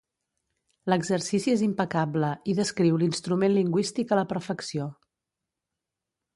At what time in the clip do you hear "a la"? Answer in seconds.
4.17-4.27